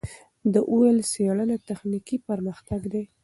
ده 0.51 0.59
وویل، 0.71 0.99
څېړنه 1.11 1.55
تخنیکي 1.69 2.17
پرمختګ 2.27 2.81
دی. 2.93 3.03